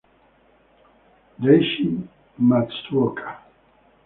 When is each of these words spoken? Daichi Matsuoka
Daichi 1.41 1.87
Matsuoka 2.47 3.29